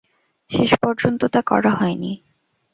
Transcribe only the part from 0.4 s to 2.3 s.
শেষ পর্যন্ত তা করা হয় নি।